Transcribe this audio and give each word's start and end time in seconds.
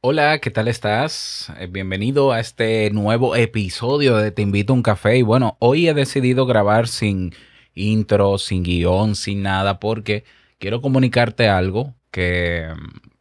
Hola, 0.00 0.38
¿qué 0.38 0.50
tal 0.50 0.68
estás? 0.68 1.52
Eh, 1.58 1.66
Bienvenido 1.66 2.30
a 2.32 2.38
este 2.40 2.90
nuevo 2.92 3.34
episodio 3.34 4.16
de 4.16 4.30
Te 4.30 4.42
invito 4.42 4.72
a 4.72 4.76
un 4.76 4.82
café. 4.82 5.18
Y 5.18 5.22
bueno, 5.22 5.56
hoy 5.58 5.88
he 5.88 5.94
decidido 5.94 6.46
grabar 6.46 6.86
sin 6.86 7.34
intro, 7.74 8.38
sin 8.38 8.62
guion, 8.62 9.16
sin 9.16 9.42
nada, 9.42 9.80
porque 9.80 10.24
quiero 10.58 10.80
comunicarte 10.80 11.48
algo 11.48 11.94
que, 12.12 12.68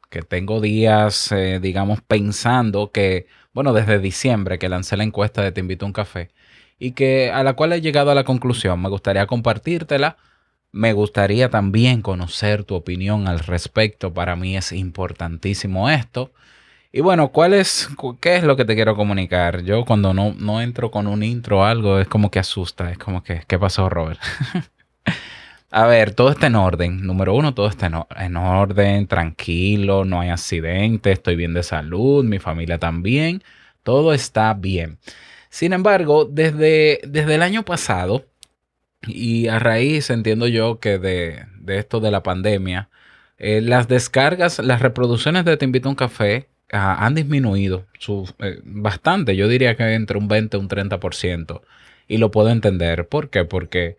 que 0.09 0.21
tengo 0.21 0.61
días, 0.61 1.31
eh, 1.31 1.59
digamos, 1.59 2.01
pensando 2.01 2.91
que, 2.91 3.27
bueno, 3.53 3.73
desde 3.73 3.97
diciembre 3.99 4.59
que 4.59 4.69
lancé 4.69 4.95
la 4.95 5.03
encuesta 5.03 5.41
de 5.41 5.51
Te 5.51 5.61
invito 5.61 5.85
a 5.85 5.87
un 5.87 5.93
café 5.93 6.29
y 6.77 6.91
que 6.91 7.31
a 7.31 7.43
la 7.43 7.53
cual 7.53 7.73
he 7.73 7.81
llegado 7.81 8.11
a 8.11 8.15
la 8.15 8.23
conclusión. 8.25 8.79
Me 8.81 8.89
gustaría 8.89 9.25
compartírtela. 9.27 10.17
Me 10.71 10.93
gustaría 10.93 11.49
también 11.49 12.01
conocer 12.01 12.63
tu 12.65 12.75
opinión 12.75 13.27
al 13.27 13.39
respecto. 13.39 14.13
Para 14.13 14.35
mí 14.35 14.57
es 14.57 14.71
importantísimo 14.71 15.89
esto. 15.89 16.31
Y 16.95 17.01
bueno, 17.01 17.33
¿cuál 17.33 17.53
es, 17.53 17.89
qué 18.21 18.37
es 18.37 18.43
lo 18.45 18.55
que 18.55 18.63
te 18.63 18.73
quiero 18.73 18.95
comunicar? 18.95 19.63
Yo 19.63 19.83
cuando 19.83 20.13
no, 20.13 20.33
no 20.39 20.61
entro 20.61 20.91
con 20.91 21.07
un 21.07 21.23
intro 21.23 21.59
o 21.59 21.63
algo, 21.65 21.99
es 21.99 22.07
como 22.07 22.31
que 22.31 22.39
asusta, 22.39 22.89
es 22.89 22.97
como 22.97 23.21
que, 23.21 23.43
¿qué 23.47 23.59
pasó, 23.59 23.89
Robert? 23.89 24.21
A 25.71 25.87
ver, 25.87 26.13
todo 26.13 26.31
está 26.31 26.47
en 26.47 26.55
orden. 26.55 27.05
Número 27.05 27.35
uno, 27.35 27.53
todo 27.53 27.67
está 27.67 27.87
en, 28.17 28.37
orden, 28.37 29.07
tranquilo, 29.07 30.05
no 30.05 30.21
hay 30.21 30.29
accidente, 30.29 31.11
estoy 31.11 31.35
bien 31.35 31.53
de 31.53 31.63
salud, 31.63 32.23
mi 32.23 32.39
familia 32.39 32.79
también, 32.79 33.43
todo 33.83 34.13
está 34.13 34.53
bien. 34.53 34.97
Sin 35.49 35.73
embargo, 35.73 36.23
desde, 36.23 37.01
desde 37.05 37.35
el 37.35 37.41
año 37.43 37.63
pasado, 37.65 38.25
y 39.05 39.49
a 39.49 39.59
raíz, 39.59 40.09
entiendo 40.09 40.47
yo, 40.47 40.79
que 40.79 40.97
de, 40.97 41.45
de 41.59 41.77
esto 41.77 41.99
de 41.99 42.11
la 42.11 42.23
pandemia, 42.23 42.89
eh, 43.37 43.59
las 43.59 43.89
descargas, 43.89 44.59
las 44.59 44.81
reproducciones 44.81 45.43
de 45.43 45.57
Te 45.57 45.65
invito 45.65 45.89
a 45.89 45.91
un 45.91 45.97
café 45.97 46.54
han 46.75 47.15
disminuido 47.15 47.85
su- 47.99 48.31
eh, 48.39 48.59
bastante. 48.63 49.35
Yo 49.35 49.47
diría 49.47 49.75
que 49.75 49.93
entre 49.93 50.17
un 50.17 50.27
20 50.27 50.57
y 50.57 50.59
un 50.59 50.67
30%. 50.67 51.61
Y 52.07 52.17
lo 52.17 52.31
puedo 52.31 52.49
entender. 52.49 53.07
¿Por 53.07 53.29
qué? 53.29 53.45
Porque 53.45 53.97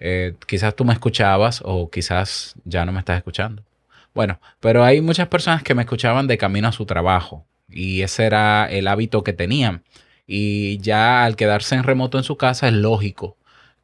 eh, 0.00 0.34
quizás 0.46 0.74
tú 0.76 0.84
me 0.84 0.92
escuchabas 0.92 1.62
o 1.64 1.90
quizás 1.90 2.54
ya 2.64 2.84
no 2.84 2.92
me 2.92 2.98
estás 3.00 3.16
escuchando. 3.18 3.62
Bueno, 4.14 4.40
pero 4.60 4.84
hay 4.84 5.00
muchas 5.00 5.28
personas 5.28 5.62
que 5.62 5.74
me 5.74 5.82
escuchaban 5.82 6.26
de 6.26 6.38
camino 6.38 6.68
a 6.68 6.72
su 6.72 6.86
trabajo. 6.86 7.46
Y 7.68 8.02
ese 8.02 8.24
era 8.26 8.66
el 8.70 8.88
hábito 8.88 9.22
que 9.24 9.32
tenían. 9.32 9.82
Y 10.26 10.78
ya 10.78 11.24
al 11.24 11.36
quedarse 11.36 11.74
en 11.74 11.82
remoto 11.84 12.18
en 12.18 12.24
su 12.24 12.36
casa 12.36 12.68
es 12.68 12.74
lógico 12.74 13.36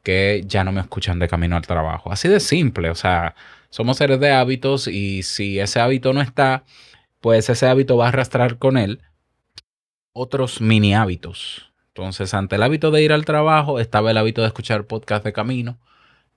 que 0.02 0.42
ya 0.46 0.64
no 0.64 0.72
me 0.72 0.80
escuchan 0.80 1.18
de 1.18 1.28
camino 1.28 1.56
al 1.56 1.66
trabajo. 1.66 2.11
Así 2.12 2.28
de 2.28 2.41
simple, 2.41 2.91
o 2.91 2.94
sea, 2.94 3.34
somos 3.68 3.98
seres 3.98 4.18
de 4.20 4.30
hábitos 4.33 4.88
y 4.88 5.22
si 5.22 5.61
ese 5.61 5.80
hábito 5.80 6.12
no 6.12 6.22
está, 6.22 6.64
pues 7.20 7.48
ese 7.50 7.66
hábito 7.66 7.96
va 7.96 8.06
a 8.06 8.08
arrastrar 8.08 8.58
con 8.58 8.76
él 8.76 9.02
otros 10.12 10.60
mini 10.60 10.94
hábitos. 10.94 11.72
Entonces, 11.88 12.34
ante 12.34 12.56
el 12.56 12.62
hábito 12.62 12.90
de 12.90 13.02
ir 13.02 13.12
al 13.12 13.24
trabajo, 13.24 13.80
estaba 13.80 14.10
el 14.10 14.18
hábito 14.18 14.42
de 14.42 14.48
escuchar 14.48 14.86
podcast 14.86 15.24
de 15.24 15.32
camino 15.32 15.78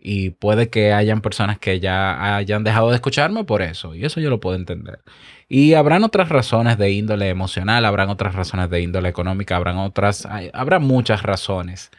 y 0.05 0.31
puede 0.31 0.69
que 0.69 0.91
hayan 0.91 1.21
personas 1.21 1.59
que 1.59 1.79
ya 1.79 2.35
hayan 2.35 2.65
dejado 2.65 2.89
de 2.89 2.95
escucharme 2.95 3.45
por 3.45 3.61
eso, 3.61 3.95
y 3.95 4.03
eso 4.03 4.19
yo 4.19 4.29
lo 4.29 4.41
puedo 4.41 4.57
entender. 4.57 4.99
Y 5.47 5.75
habrán 5.75 6.03
otras 6.03 6.27
razones 6.29 6.77
de 6.77 6.91
índole 6.91 7.29
emocional, 7.29 7.85
habrán 7.85 8.09
otras 8.09 8.35
razones 8.35 8.69
de 8.69 8.81
índole 8.81 9.07
económica, 9.07 9.55
habrán 9.55 9.77
otras, 9.77 10.27
habrá 10.53 10.79
muchas 10.79 11.23
razones. 11.23 11.89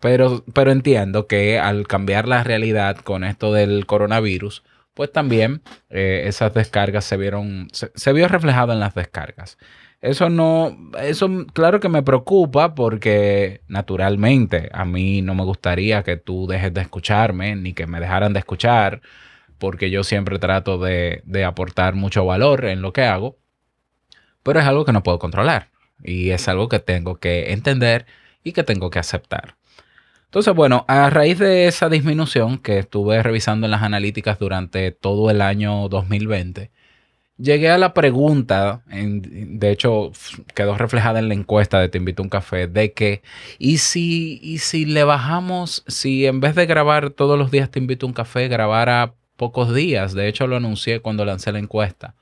Pero, 0.00 0.44
pero 0.54 0.72
entiendo 0.72 1.26
que 1.26 1.58
al 1.58 1.86
cambiar 1.86 2.26
la 2.26 2.42
realidad 2.42 2.96
con 2.98 3.22
esto 3.24 3.52
del 3.52 3.86
coronavirus, 3.86 4.62
pues 4.96 5.12
también 5.12 5.62
eh, 5.90 6.22
esas 6.24 6.54
descargas 6.54 7.04
se 7.04 7.18
vieron, 7.18 7.68
se, 7.70 7.92
se 7.94 8.12
vio 8.14 8.28
reflejado 8.28 8.72
en 8.72 8.80
las 8.80 8.94
descargas. 8.94 9.58
Eso 10.00 10.30
no, 10.30 10.74
eso 10.98 11.28
claro 11.52 11.80
que 11.80 11.90
me 11.90 12.02
preocupa 12.02 12.74
porque 12.74 13.60
naturalmente 13.68 14.70
a 14.72 14.86
mí 14.86 15.20
no 15.20 15.34
me 15.34 15.44
gustaría 15.44 16.02
que 16.02 16.16
tú 16.16 16.46
dejes 16.46 16.72
de 16.72 16.80
escucharme 16.80 17.56
ni 17.56 17.74
que 17.74 17.86
me 17.86 18.00
dejaran 18.00 18.32
de 18.32 18.38
escuchar 18.38 19.02
porque 19.58 19.90
yo 19.90 20.02
siempre 20.02 20.38
trato 20.38 20.78
de, 20.78 21.22
de 21.26 21.44
aportar 21.44 21.94
mucho 21.94 22.24
valor 22.24 22.64
en 22.64 22.80
lo 22.80 22.94
que 22.94 23.04
hago, 23.04 23.36
pero 24.42 24.60
es 24.60 24.66
algo 24.66 24.86
que 24.86 24.92
no 24.92 25.02
puedo 25.02 25.18
controlar 25.18 25.68
y 26.02 26.30
es 26.30 26.48
algo 26.48 26.70
que 26.70 26.78
tengo 26.78 27.16
que 27.16 27.52
entender 27.52 28.06
y 28.42 28.52
que 28.52 28.64
tengo 28.64 28.88
que 28.88 28.98
aceptar. 28.98 29.56
Entonces, 30.26 30.54
bueno, 30.54 30.84
a 30.88 31.08
raíz 31.10 31.38
de 31.38 31.66
esa 31.66 31.88
disminución 31.88 32.58
que 32.58 32.78
estuve 32.78 33.22
revisando 33.22 33.66
en 33.66 33.70
las 33.70 33.82
analíticas 33.82 34.38
durante 34.38 34.92
todo 34.92 35.30
el 35.30 35.40
año 35.40 35.88
2020, 35.88 36.70
llegué 37.38 37.70
a 37.70 37.78
la 37.78 37.94
pregunta, 37.94 38.82
de 38.86 39.70
hecho 39.70 40.12
quedó 40.54 40.76
reflejada 40.76 41.18
en 41.18 41.28
la 41.28 41.34
encuesta 41.34 41.80
de 41.80 41.88
Te 41.88 41.98
invito 41.98 42.22
a 42.22 42.24
un 42.24 42.30
café, 42.30 42.66
de 42.66 42.92
que, 42.92 43.22
¿y 43.58 43.78
si, 43.78 44.38
y 44.42 44.58
si 44.58 44.84
le 44.84 45.04
bajamos, 45.04 45.84
si 45.86 46.26
en 46.26 46.40
vez 46.40 46.54
de 46.54 46.66
grabar 46.66 47.10
todos 47.10 47.38
los 47.38 47.50
días 47.50 47.70
Te 47.70 47.78
invito 47.78 48.06
a 48.06 48.08
un 48.08 48.14
café, 48.14 48.48
grabara 48.48 49.14
pocos 49.36 49.74
días? 49.74 50.14
De 50.14 50.28
hecho, 50.28 50.46
lo 50.46 50.56
anuncié 50.56 51.00
cuando 51.00 51.24
lancé 51.24 51.52
la 51.52 51.58
encuesta. 51.60 52.14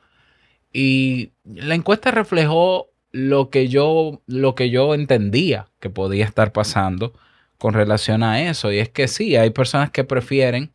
Y 0.72 1.32
la 1.44 1.74
encuesta 1.74 2.10
reflejó 2.10 2.90
lo 3.12 3.50
que 3.50 3.68
yo, 3.68 4.22
lo 4.26 4.54
que 4.56 4.70
yo 4.70 4.94
entendía 4.94 5.68
que 5.80 5.90
podía 5.90 6.24
estar 6.24 6.52
pasando 6.52 7.14
con 7.58 7.74
relación 7.74 8.22
a 8.22 8.42
eso. 8.42 8.72
Y 8.72 8.78
es 8.78 8.88
que 8.88 9.08
sí, 9.08 9.36
hay 9.36 9.50
personas 9.50 9.90
que 9.90 10.04
prefieren 10.04 10.72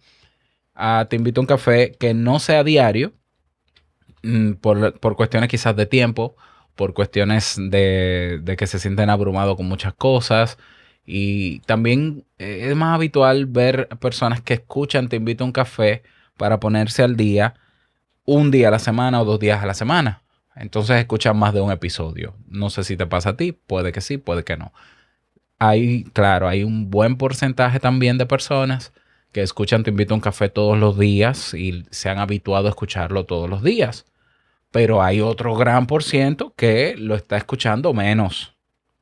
a 0.76 1.08
Te 1.10 1.16
invito 1.18 1.42
a 1.42 1.44
un 1.44 1.48
café 1.48 1.92
que 2.00 2.14
no 2.14 2.40
sea 2.40 2.64
diario, 2.64 3.14
mm, 4.24 4.54
por, 4.54 5.00
por 5.00 5.16
cuestiones 5.16 5.50
quizás 5.50 5.76
de 5.76 5.86
tiempo, 5.86 6.36
por 6.76 6.94
cuestiones 6.94 7.56
de, 7.60 8.40
de 8.42 8.56
que 8.56 8.68
se 8.68 8.80
sienten 8.80 9.10
abrumados 9.10 9.58
con 9.58 9.68
muchas 9.68 9.94
cosas. 9.94 10.58
Y 11.06 11.60
también 11.62 12.26
eh, 12.38 12.68
es 12.70 12.76
más 12.76 12.96
habitual 12.96 13.46
ver 13.48 13.90
personas 14.00 14.42
que 14.42 14.54
escuchan 14.56 15.10
Te 15.10 15.18
invito 15.18 15.44
a 15.44 15.48
un 15.48 15.54
café 15.54 16.04
para 16.38 16.60
ponerse 16.60 17.04
al 17.04 17.18
día 17.18 17.56
un 18.26 18.52
día 18.52 18.68
a 18.68 18.72
la 18.72 18.80
semana 18.80 19.22
o 19.22 19.26
dos 19.26 19.40
días 19.40 19.64
a 19.64 19.66
la 19.66 19.74
semana. 19.74 20.22
Entonces 20.56 20.98
escuchan 20.98 21.38
más 21.38 21.54
de 21.54 21.62
un 21.62 21.72
episodio. 21.72 22.36
No 22.48 22.70
sé 22.70 22.84
si 22.84 22.96
te 22.96 23.08
pasa 23.08 23.32
a 23.32 23.38
ti, 23.38 23.54
puede 23.54 23.92
que 23.92 24.02
sí, 24.02 24.18
puede 24.18 24.44
que 24.44 24.58
no. 24.58 24.72
Hay, 25.60 26.06
claro, 26.14 26.48
hay 26.48 26.64
un 26.64 26.90
buen 26.90 27.18
porcentaje 27.18 27.80
también 27.80 28.18
de 28.18 28.26
personas 28.26 28.94
que 29.32 29.42
escuchan 29.42 29.84
Te 29.84 29.92
invito 29.92 30.14
a 30.14 30.16
un 30.16 30.22
café 30.22 30.50
todos 30.50 30.78
los 30.78 30.98
días 30.98 31.54
y 31.54 31.86
se 31.92 32.10
han 32.10 32.18
habituado 32.18 32.68
a 32.68 32.70
escucharlo 32.70 33.26
todos 33.26 33.50
los 33.50 33.62
días. 33.62 34.06
Pero 34.72 35.02
hay 35.02 35.22
otro 35.22 35.56
gran 35.56 35.88
por 35.88 36.04
ciento 36.04 36.54
que 36.56 36.96
lo 36.98 37.16
está 37.16 37.38
escuchando 37.38 37.94
menos. 37.94 38.54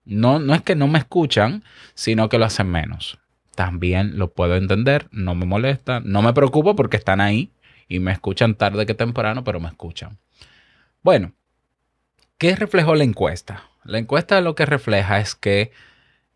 No, 0.05 0.39
no 0.39 0.55
es 0.55 0.61
que 0.61 0.75
no 0.75 0.87
me 0.87 0.99
escuchan, 0.99 1.63
sino 1.93 2.29
que 2.29 2.37
lo 2.37 2.45
hacen 2.45 2.67
menos. 2.67 3.19
También 3.55 4.17
lo 4.17 4.31
puedo 4.31 4.55
entender, 4.55 5.07
no 5.11 5.35
me 5.35 5.45
molesta, 5.45 5.99
no 5.99 6.21
me 6.21 6.33
preocupa 6.33 6.75
porque 6.75 6.97
están 6.97 7.19
ahí 7.19 7.51
y 7.87 7.99
me 7.99 8.11
escuchan 8.11 8.55
tarde 8.55 8.85
que 8.85 8.93
temprano, 8.93 9.43
pero 9.43 9.59
me 9.59 9.67
escuchan. 9.67 10.17
Bueno, 11.03 11.33
¿qué 12.37 12.55
reflejó 12.55 12.95
la 12.95 13.03
encuesta? 13.03 13.63
La 13.83 13.97
encuesta 13.97 14.41
lo 14.41 14.55
que 14.55 14.65
refleja 14.65 15.19
es 15.19 15.35
que 15.35 15.71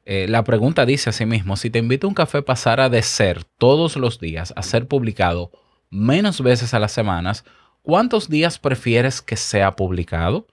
eh, 0.06 0.28
la 0.28 0.44
pregunta 0.44 0.86
dice 0.86 1.12
así 1.12 1.26
mismo, 1.26 1.56
si 1.56 1.70
te 1.70 1.80
invito 1.80 2.08
a 2.08 2.10
un 2.10 2.16
café 2.16 2.42
pasara 2.42 2.90
de 2.90 3.02
ser 3.02 3.44
todos 3.44 3.96
los 3.96 4.20
días 4.20 4.54
a 4.56 4.64
ser 4.64 4.88
publicado 4.88 5.52
menos 5.90 6.42
veces 6.42 6.74
a 6.74 6.80
las 6.80 6.92
semanas, 6.92 7.46
¿cuántos 7.82 8.30
días 8.30 8.58
prefieres 8.58 9.22
que 9.22 9.36
sea 9.36 9.76
publicado? 9.76 10.48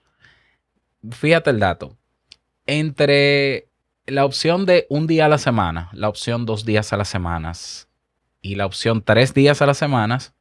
Fíjate 1.11 1.49
el 1.49 1.59
dato. 1.59 1.97
Entre 2.67 3.69
la 4.05 4.25
opción 4.25 4.65
de 4.65 4.85
un 4.89 5.07
día 5.07 5.25
a 5.25 5.29
la 5.29 5.37
semana, 5.37 5.89
la 5.93 6.09
opción 6.09 6.45
dos 6.45 6.65
días 6.65 6.93
a 6.93 6.97
las 6.97 7.09
semanas 7.09 7.87
y 8.41 8.55
la 8.55 8.65
opción 8.65 9.01
tres 9.01 9.33
días 9.33 9.61
a 9.61 9.65
las 9.65 9.77
semanas, 9.77 10.33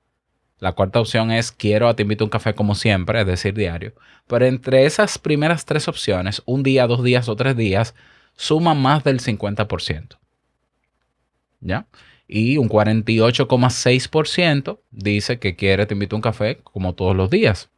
la 0.59 0.73
cuarta 0.73 1.01
opción 1.01 1.31
es 1.31 1.53
quiero 1.53 1.89
a 1.89 1.95
te 1.95 2.03
invito 2.03 2.25
a 2.25 2.27
un 2.27 2.31
café 2.31 2.55
como 2.55 2.75
siempre, 2.75 3.21
es 3.21 3.27
decir, 3.27 3.55
diario. 3.55 3.95
Pero 4.27 4.45
entre 4.47 4.85
esas 4.85 5.19
primeras 5.19 5.65
tres 5.65 5.87
opciones, 5.87 6.43
un 6.47 6.63
día, 6.63 6.87
dos 6.87 7.05
días 7.05 7.29
o 7.29 7.37
tres 7.37 7.57
días, 7.57 7.95
suman 8.39 8.81
más 8.81 9.05
del 9.05 9.21
50%. 9.21 10.19
¿Ya? 11.61 11.87
Y 12.27 12.57
un 12.57 12.69
48,6% 12.69 14.81
dice 14.91 15.39
que 15.39 15.57
quiere 15.57 15.87
te 15.87 15.95
invito 15.95 16.15
a 16.15 16.19
un 16.19 16.23
café 16.23 16.59
como 16.63 16.95
todos 16.95 17.17
los 17.17 17.31
días. 17.31 17.71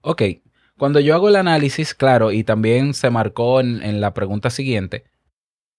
Ok, 0.00 0.22
cuando 0.76 1.00
yo 1.00 1.14
hago 1.14 1.28
el 1.28 1.36
análisis, 1.36 1.92
claro, 1.92 2.30
y 2.30 2.44
también 2.44 2.94
se 2.94 3.10
marcó 3.10 3.60
en, 3.60 3.82
en 3.82 4.00
la 4.00 4.14
pregunta 4.14 4.48
siguiente, 4.48 5.04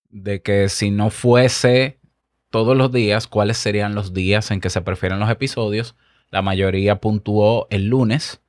de 0.10 0.42
que 0.42 0.68
si 0.68 0.92
no 0.92 1.10
fuese 1.10 2.00
todos 2.50 2.76
los 2.76 2.92
días, 2.92 3.28
cuáles 3.28 3.58
serían 3.58 3.96
los 3.96 4.14
días 4.14 4.52
en 4.52 4.60
que 4.60 4.70
se 4.70 4.82
prefieren 4.82 5.20
los 5.20 5.30
episodios. 5.30 5.96
La 6.32 6.42
mayoría 6.42 7.00
puntuó 7.00 7.68
el 7.70 7.88
lunes, 7.88 8.42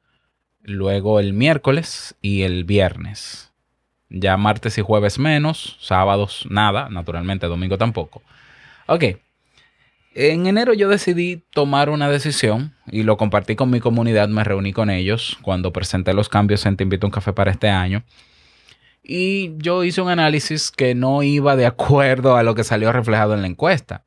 luego 0.62 1.20
el 1.20 1.34
miércoles 1.34 2.16
y 2.20 2.42
el 2.42 2.64
viernes. 2.64 3.49
Ya 4.10 4.36
martes 4.36 4.76
y 4.78 4.82
jueves 4.82 5.18
menos, 5.18 5.76
sábados 5.80 6.46
nada, 6.50 6.88
naturalmente 6.90 7.46
domingo 7.46 7.78
tampoco. 7.78 8.22
Ok, 8.86 9.04
En 10.14 10.46
enero 10.46 10.74
yo 10.74 10.88
decidí 10.88 11.44
tomar 11.52 11.90
una 11.90 12.10
decisión 12.10 12.74
y 12.90 13.04
lo 13.04 13.16
compartí 13.16 13.54
con 13.56 13.70
mi 13.70 13.80
comunidad, 13.80 14.28
me 14.28 14.42
reuní 14.44 14.72
con 14.72 14.90
ellos 14.90 15.38
cuando 15.42 15.72
presenté 15.72 16.14
los 16.14 16.28
cambios 16.28 16.66
en 16.66 16.76
Te 16.76 16.82
invito 16.84 17.06
a 17.06 17.08
un 17.08 17.12
café 17.12 17.32
para 17.32 17.52
este 17.52 17.68
año. 17.68 18.04
Y 19.02 19.56
yo 19.58 19.84
hice 19.84 20.02
un 20.02 20.10
análisis 20.10 20.70
que 20.70 20.94
no 20.94 21.22
iba 21.22 21.56
de 21.56 21.66
acuerdo 21.66 22.36
a 22.36 22.42
lo 22.42 22.54
que 22.54 22.64
salió 22.64 22.92
reflejado 22.92 23.34
en 23.34 23.42
la 23.42 23.46
encuesta. 23.48 24.04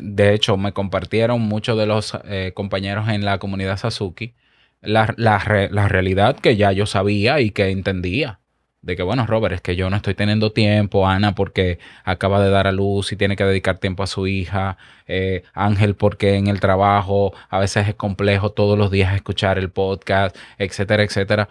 De 0.00 0.34
hecho, 0.34 0.56
me 0.56 0.72
compartieron 0.72 1.40
muchos 1.40 1.78
de 1.78 1.86
los 1.86 2.18
eh, 2.24 2.52
compañeros 2.54 3.08
en 3.08 3.24
la 3.24 3.38
comunidad 3.38 3.78
Sasuki 3.78 4.34
la, 4.82 5.14
la 5.16 5.88
realidad 5.88 6.36
que 6.38 6.56
ya 6.56 6.72
yo 6.72 6.86
sabía 6.86 7.40
y 7.40 7.50
que 7.50 7.70
entendía 7.70 8.41
de 8.82 8.96
que, 8.96 9.02
bueno, 9.04 9.26
Robert, 9.26 9.54
es 9.54 9.60
que 9.60 9.76
yo 9.76 9.90
no 9.90 9.96
estoy 9.96 10.14
teniendo 10.14 10.52
tiempo, 10.52 11.06
Ana 11.08 11.34
porque 11.34 11.78
acaba 12.04 12.42
de 12.42 12.50
dar 12.50 12.66
a 12.66 12.72
luz 12.72 13.12
y 13.12 13.16
tiene 13.16 13.36
que 13.36 13.44
dedicar 13.44 13.78
tiempo 13.78 14.02
a 14.02 14.08
su 14.08 14.26
hija, 14.26 14.76
eh, 15.06 15.44
Ángel 15.54 15.94
porque 15.94 16.34
en 16.34 16.48
el 16.48 16.60
trabajo 16.60 17.32
a 17.48 17.60
veces 17.60 17.88
es 17.88 17.94
complejo 17.94 18.50
todos 18.50 18.76
los 18.76 18.90
días 18.90 19.14
escuchar 19.14 19.58
el 19.58 19.70
podcast, 19.70 20.36
etcétera, 20.58 21.04
etcétera. 21.04 21.48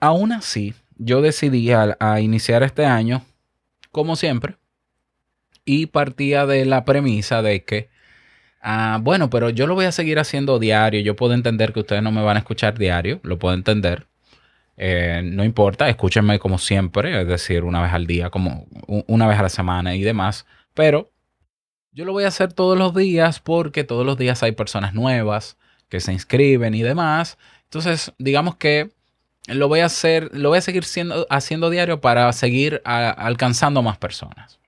Aún 0.00 0.32
así, 0.32 0.74
yo 0.96 1.22
decidí 1.22 1.72
a, 1.72 2.20
iniciar 2.20 2.62
este 2.62 2.86
año, 2.86 3.22
como 3.90 4.16
siempre, 4.16 4.56
y 5.64 5.86
partía 5.86 6.46
de 6.46 6.64
la 6.66 6.84
premisa 6.84 7.42
de 7.42 7.64
que, 7.64 7.88
ah, 8.62 8.98
bueno, 9.02 9.30
pero 9.30 9.50
yo 9.50 9.66
lo 9.66 9.74
voy 9.74 9.86
a 9.86 9.92
seguir 9.92 10.18
haciendo 10.20 10.58
diario, 10.60 11.00
yo 11.00 11.16
puedo 11.16 11.34
entender 11.34 11.72
que 11.72 11.80
ustedes 11.80 12.02
no 12.02 12.12
me 12.12 12.22
van 12.22 12.36
a 12.36 12.40
escuchar 12.40 12.78
diario, 12.78 13.20
lo 13.24 13.38
puedo 13.38 13.54
entender 13.54 14.06
eh, 14.76 15.22
no 15.24 15.44
importa, 15.44 15.88
escúchenme 15.88 16.38
como 16.38 16.58
siempre, 16.58 17.22
es 17.22 17.26
decir, 17.26 17.64
una 17.64 17.80
vez 17.82 17.92
al 17.92 18.06
día, 18.06 18.30
como 18.30 18.66
una 19.06 19.26
vez 19.26 19.38
a 19.38 19.42
la 19.42 19.48
semana 19.48 19.94
y 19.94 20.02
demás, 20.02 20.46
pero 20.74 21.10
yo 21.92 22.04
lo 22.04 22.12
voy 22.12 22.24
a 22.24 22.28
hacer 22.28 22.52
todos 22.52 22.76
los 22.76 22.94
días 22.94 23.40
porque 23.40 23.84
todos 23.84 24.04
los 24.04 24.18
días 24.18 24.42
hay 24.42 24.52
personas 24.52 24.92
nuevas 24.92 25.56
que 25.88 26.00
se 26.00 26.12
inscriben 26.12 26.74
y 26.74 26.82
demás. 26.82 27.38
Entonces, 27.64 28.12
digamos 28.18 28.56
que 28.56 28.90
lo 29.46 29.68
voy 29.68 29.80
a 29.80 29.86
hacer, 29.86 30.30
lo 30.34 30.50
voy 30.50 30.58
a 30.58 30.60
seguir 30.60 30.84
siendo, 30.84 31.26
haciendo 31.30 31.70
diario 31.70 32.00
para 32.00 32.30
seguir 32.32 32.82
alcanzando 32.84 33.82
más 33.82 33.96
personas. 33.96 34.58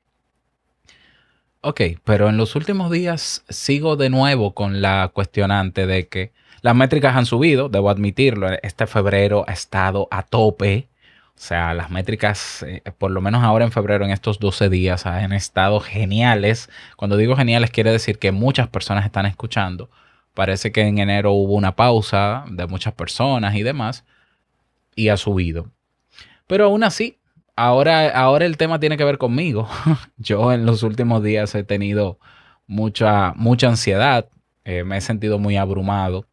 Ok, 1.61 1.81
pero 2.05 2.29
en 2.29 2.37
los 2.37 2.55
últimos 2.57 2.91
días 2.91 3.45
sigo 3.49 3.97
de 3.97 4.11
nuevo 4.11 4.55
con 4.55 4.81
la 4.81 5.11
cuestionante 5.13 5.87
de 5.87 6.07
que 6.07 6.33
las 6.61 6.75
métricas 6.75 7.17
han 7.17 7.27
subido, 7.27 7.69
debo 7.69 7.91
admitirlo. 7.91 8.49
Este 8.63 8.87
febrero 8.87 9.45
ha 9.47 9.53
estado 9.53 10.09
a 10.11 10.23
tope. 10.23 10.89
O 11.37 11.41
sea, 11.41 11.73
las 11.73 11.91
métricas, 11.91 12.65
eh, 12.65 12.83
por 12.99 13.13
lo 13.13 13.21
menos 13.21 13.45
ahora 13.45 13.65
en 13.65 13.71
febrero, 13.71 14.05
en 14.05 14.11
estos 14.11 14.41
12 14.41 14.69
días, 14.69 15.07
han 15.07 15.33
estado 15.33 15.79
geniales. 15.81 16.69
Cuando 16.97 17.17
digo 17.17 17.37
geniales, 17.37 17.71
quiere 17.71 17.93
decir 17.93 18.19
que 18.19 18.33
muchas 18.33 18.69
personas 18.69 19.05
están 19.05 19.27
escuchando. 19.27 19.89
Parece 20.35 20.73
que 20.73 20.83
en 20.83 20.99
enero 20.99 21.33
hubo 21.33 21.55
una 21.55 21.77
pausa 21.77 22.45
de 22.51 22.67
muchas 22.67 22.95
personas 22.95 23.55
y 23.55 23.63
demás. 23.63 24.05
Y 24.97 25.11
ha 25.11 25.17
subido. 25.17 25.71
Pero 26.49 26.65
aún 26.67 26.83
así, 26.83 27.19
ahora, 27.55 28.09
ahora 28.11 28.47
el 28.47 28.57
tema 28.57 28.81
tiene 28.81 28.97
que 28.97 29.05
ver 29.05 29.19
conmigo. 29.19 29.69
Yo 30.17 30.53
en 30.53 30.67
los 30.67 30.83
últimos 30.83 31.23
días 31.23 31.55
he 31.55 31.63
tenido 31.63 32.19
mucha, 32.67 33.33
mucha 33.37 33.69
ansiedad. 33.69 34.29
Eh, 34.65 34.83
me 34.85 34.97
he 34.99 35.01
sentido 35.01 35.39
muy 35.39 35.57
abrumado 35.57 36.28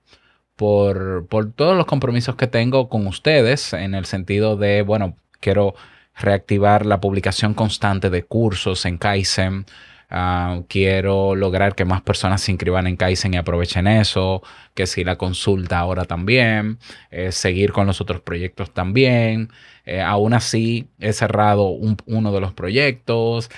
por, 0.55 1.27
todos 1.55 1.77
los 1.77 1.85
compromisos 1.85 2.35
que 2.35 2.47
tengo 2.47 2.89
con 2.89 3.07
ustedes 3.07 3.73
en 3.73 3.95
el 3.95 4.05
sentido 4.05 4.57
de, 4.57 4.81
bueno, 4.81 5.15
quiero 5.39 5.75
reactivar 6.15 6.85
la 6.85 7.01
publicación 7.01 7.53
constante 7.53 8.09
de 8.09 8.23
cursos 8.23 8.85
en 8.85 8.97
Kaizen. 8.97 9.65
Ah, 10.09 10.61
quiero 10.69 11.35
lograr 11.35 11.75
que 11.75 11.83
más 11.83 12.01
personas 12.01 12.41
se 12.41 12.51
inscriban 12.51 12.87
en 12.87 12.95
Kaizen 12.95 13.33
y 13.33 13.37
aprovechen 13.37 13.87
eso, 13.87 14.43
que 14.73 14.87
si 14.87 15.03
la 15.03 15.17
consulta 15.17 15.79
ahora 15.79 16.05
también, 16.05 16.77
eh, 17.11 17.31
seguir 17.31 17.71
con 17.73 17.87
los 17.87 18.01
otros 18.01 18.21
proyectos 18.21 18.71
también. 18.73 19.49
Eh, 19.85 20.01
aún 20.01 20.33
así, 20.33 20.87
he 20.99 21.11
cerrado 21.13 21.69
uno 21.69 22.31
de 22.31 22.41
los 22.41 22.53
proyectos. 22.53 23.49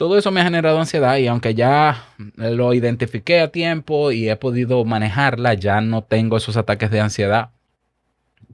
Todo 0.00 0.16
eso 0.16 0.30
me 0.30 0.40
ha 0.40 0.44
generado 0.44 0.80
ansiedad 0.80 1.18
y 1.18 1.26
aunque 1.26 1.54
ya 1.54 2.06
lo 2.36 2.72
identifiqué 2.72 3.42
a 3.42 3.52
tiempo 3.52 4.12
y 4.12 4.30
he 4.30 4.36
podido 4.36 4.82
manejarla, 4.86 5.52
ya 5.52 5.82
no 5.82 6.04
tengo 6.04 6.38
esos 6.38 6.56
ataques 6.56 6.90
de 6.90 7.00
ansiedad, 7.00 7.50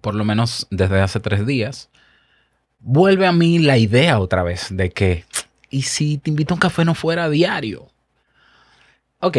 por 0.00 0.16
lo 0.16 0.24
menos 0.24 0.66
desde 0.72 1.00
hace 1.00 1.20
tres 1.20 1.46
días. 1.46 1.88
Vuelve 2.80 3.28
a 3.28 3.32
mí 3.32 3.60
la 3.60 3.78
idea 3.78 4.18
otra 4.18 4.42
vez 4.42 4.76
de 4.76 4.90
que, 4.90 5.24
¿y 5.70 5.82
si 5.82 6.18
te 6.18 6.30
invito 6.30 6.52
a 6.52 6.56
un 6.56 6.60
café 6.60 6.84
no 6.84 6.96
fuera 6.96 7.22
a 7.22 7.30
diario? 7.30 7.92
Ok, 9.20 9.38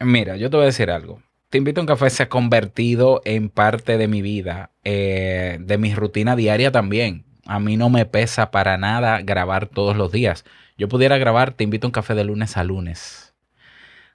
mira, 0.00 0.36
yo 0.36 0.50
te 0.50 0.56
voy 0.56 0.64
a 0.64 0.66
decir 0.66 0.90
algo. 0.90 1.22
Te 1.50 1.58
invito 1.58 1.80
a 1.80 1.82
un 1.82 1.86
café 1.86 2.10
se 2.10 2.24
ha 2.24 2.28
convertido 2.28 3.22
en 3.24 3.48
parte 3.48 3.96
de 3.96 4.08
mi 4.08 4.22
vida, 4.22 4.72
eh, 4.82 5.58
de 5.60 5.78
mi 5.78 5.94
rutina 5.94 6.34
diaria 6.34 6.72
también. 6.72 7.24
A 7.46 7.60
mí 7.60 7.76
no 7.76 7.90
me 7.90 8.06
pesa 8.06 8.50
para 8.50 8.78
nada 8.78 9.20
grabar 9.22 9.66
todos 9.66 9.96
los 9.96 10.12
días 10.12 10.44
yo 10.76 10.88
pudiera 10.88 11.18
grabar, 11.18 11.52
te 11.52 11.64
invito 11.64 11.86
a 11.86 11.88
un 11.88 11.92
café 11.92 12.14
de 12.14 12.24
lunes 12.24 12.56
a 12.56 12.64
lunes. 12.64 13.34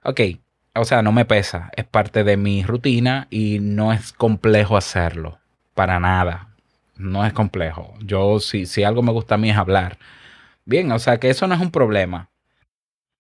Ok, 0.04 0.22
o 0.76 0.84
sea, 0.84 1.02
no 1.02 1.12
me 1.12 1.26
pesa, 1.26 1.72
es 1.76 1.86
parte 1.86 2.24
de 2.24 2.38
mi 2.38 2.64
rutina 2.64 3.28
y 3.30 3.60
no 3.60 3.94
es 3.94 4.12
complejo 4.12 4.76
hacerlo, 4.76 5.40
para 5.74 6.00
nada. 6.00 6.50
No 6.98 7.26
es 7.26 7.32
complejo. 7.32 7.94
Yo, 8.02 8.40
si, 8.42 8.66
si 8.66 8.84
algo 8.84 9.02
me 9.02 9.14
gusta 9.14 9.36
a 9.36 9.38
mí 9.38 9.50
es 9.50 9.58
hablar. 9.58 9.98
Bien, 10.66 10.92
o 10.92 11.00
sea 11.00 11.18
que 11.18 11.30
eso 11.30 11.48
no 11.48 11.56
es 11.56 11.62
un 11.62 11.72
problema. 11.72 12.30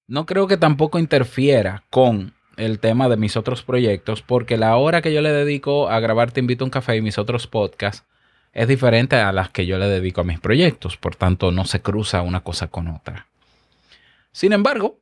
No 0.07 0.25
creo 0.25 0.47
que 0.47 0.57
tampoco 0.57 0.99
interfiera 0.99 1.83
con 1.89 2.33
el 2.57 2.79
tema 2.79 3.07
de 3.07 3.15
mis 3.15 3.37
otros 3.37 3.63
proyectos, 3.63 4.21
porque 4.21 4.57
la 4.57 4.75
hora 4.75 5.01
que 5.01 5.13
yo 5.13 5.21
le 5.21 5.31
dedico 5.31 5.89
a 5.89 6.01
grabar 6.01 6.31
Te 6.31 6.41
invito 6.41 6.65
a 6.65 6.67
un 6.67 6.71
café 6.71 6.97
y 6.97 7.01
mis 7.01 7.17
otros 7.17 7.47
podcasts 7.47 8.05
es 8.53 8.67
diferente 8.67 9.15
a 9.15 9.31
las 9.31 9.49
que 9.49 9.65
yo 9.65 9.77
le 9.77 9.87
dedico 9.87 10.21
a 10.21 10.25
mis 10.25 10.39
proyectos, 10.39 10.97
por 10.97 11.15
tanto 11.15 11.51
no 11.51 11.65
se 11.65 11.81
cruza 11.81 12.21
una 12.21 12.41
cosa 12.41 12.67
con 12.67 12.87
otra. 12.87 13.27
Sin 14.31 14.53
embargo, 14.53 14.99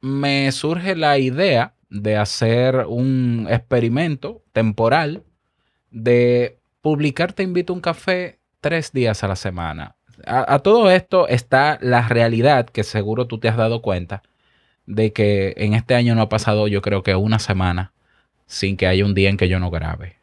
me 0.00 0.50
surge 0.52 0.94
la 0.96 1.18
idea 1.18 1.74
de 1.88 2.16
hacer 2.16 2.84
un 2.88 3.46
experimento 3.50 4.42
temporal 4.52 5.22
de 5.90 6.58
publicar 6.82 7.32
Te 7.32 7.42
invito 7.42 7.72
a 7.72 7.76
un 7.76 7.80
café 7.80 8.38
tres 8.60 8.92
días 8.92 9.24
a 9.24 9.28
la 9.28 9.36
semana. 9.36 9.96
A, 10.24 10.58
todo 10.60 10.90
esto 10.90 11.28
está 11.28 11.78
la 11.82 12.08
realidad 12.08 12.66
que 12.66 12.84
seguro 12.84 13.26
tú 13.26 13.38
te 13.38 13.48
has 13.48 13.56
dado 13.56 13.82
cuenta 13.82 14.22
de 14.86 15.12
que 15.12 15.54
en 15.56 15.74
este 15.74 15.94
año 15.94 16.14
no 16.14 16.22
ha 16.22 16.28
pasado 16.28 16.68
yo 16.68 16.80
creo 16.80 17.02
que 17.02 17.14
una 17.14 17.38
semana 17.38 17.92
sin 18.46 18.76
que 18.76 18.86
haya 18.86 19.04
un 19.04 19.14
día 19.14 19.28
en 19.28 19.36
que 19.36 19.48
yo 19.48 19.58
no 19.58 19.70
grabe. 19.70 20.15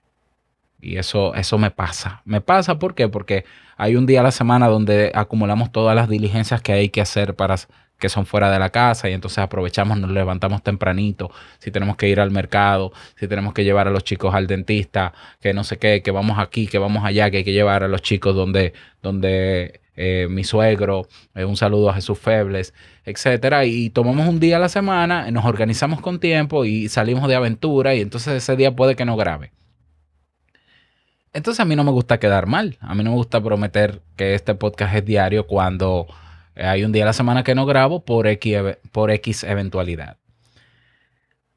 Y 0.83 0.97
eso, 0.97 1.33
eso 1.35 1.57
me 1.57 1.71
pasa. 1.71 2.22
Me 2.25 2.41
pasa. 2.41 2.77
Porque 2.77 3.46
hay 3.77 3.96
un 3.96 4.05
día 4.05 4.19
a 4.19 4.24
la 4.24 4.31
semana 4.31 4.67
donde 4.67 5.12
acumulamos 5.15 5.72
todas 5.72 5.96
las 5.96 6.10
diligencias 6.10 6.62
que 6.62 6.74
hay 6.74 6.89
que 6.89 7.01
hacer 7.01 7.36
para 7.36 7.55
que 8.03 8.10
son 8.10 8.25
fuera 8.25 8.51
de 8.51 8.60
la 8.60 8.69
casa 8.69 9.10
y 9.10 9.13
entonces 9.13 9.38
aprovechamos, 9.38 9.98
nos 9.98 10.12
levantamos 10.12 10.62
tempranito, 10.62 11.31
si 11.60 11.72
tenemos 11.72 11.96
que 11.96 12.10
ir 12.10 12.19
al 12.19 12.31
mercado, 12.31 12.91
si 13.17 13.29
tenemos 13.29 13.53
que 13.53 13.63
llevar 13.63 13.88
a 13.88 13.91
los 13.91 14.03
chicos 14.03 14.36
al 14.36 14.46
dentista, 14.46 15.13
que 15.39 15.53
no 15.53 15.63
sé 15.63 15.77
qué, 15.77 16.01
que 16.01 16.12
vamos 16.12 16.38
aquí, 16.38 16.67
que 16.67 16.79
vamos 16.79 17.05
allá, 17.05 17.31
que 17.31 17.38
hay 17.38 17.43
que 17.46 17.53
llevar 17.53 17.81
a 17.81 17.88
los 17.88 18.01
chicos 18.01 18.36
donde, 18.36 18.74
donde 19.01 19.79
eh, 19.96 20.27
mi 20.29 20.43
suegro, 20.43 21.07
eh, 21.34 21.46
un 21.46 21.55
saludo 21.55 21.91
a 21.91 21.93
Jesús 21.93 22.19
Febles, 22.19 22.74
etcétera, 23.05 23.63
y 23.63 23.89
tomamos 23.89 24.27
un 24.27 24.39
día 24.41 24.57
a 24.57 24.60
la 24.60 24.69
semana, 24.69 25.31
nos 25.31 25.46
organizamos 25.46 26.01
con 26.01 26.19
tiempo 26.19 26.65
y 26.65 26.89
salimos 26.89 27.25
de 27.29 27.36
aventura 27.36 27.96
y 27.96 28.01
entonces 28.01 28.34
ese 28.34 28.57
día 28.57 28.75
puede 28.75 28.98
que 28.98 29.05
no 29.05 29.15
grabe. 29.15 29.51
Entonces 31.33 31.59
a 31.59 31.65
mí 31.65 31.75
no 31.75 31.83
me 31.83 31.91
gusta 31.91 32.19
quedar 32.19 32.45
mal. 32.45 32.77
A 32.79 32.95
mí 32.95 33.03
no 33.03 33.09
me 33.09 33.15
gusta 33.17 33.41
prometer 33.41 34.01
que 34.15 34.35
este 34.35 34.55
podcast 34.55 34.95
es 34.95 35.05
diario 35.05 35.47
cuando 35.47 36.07
eh, 36.55 36.65
hay 36.65 36.83
un 36.83 36.91
día 36.91 37.03
a 37.03 37.07
la 37.07 37.13
semana 37.13 37.43
que 37.43 37.55
no 37.55 37.65
grabo 37.65 38.05
por 38.05 38.27
X, 38.27 38.57
por 38.91 39.11
X 39.11 39.43
eventualidad. 39.43 40.17